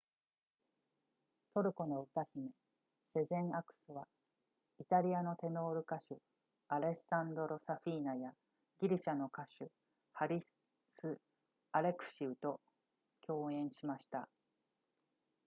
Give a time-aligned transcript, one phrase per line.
[1.53, 2.49] トルコの歌姫
[3.13, 4.07] セゼンアクスは
[4.79, 6.17] イタリアのテノール歌手
[6.69, 8.33] アレッサンドロサフィーナや
[8.79, 9.69] ギリシャの歌手
[10.13, 11.19] ハリス
[11.71, 12.59] アレクシウと
[13.27, 14.27] 共演しました